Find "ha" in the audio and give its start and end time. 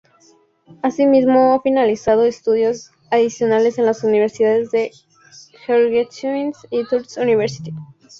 1.53-1.61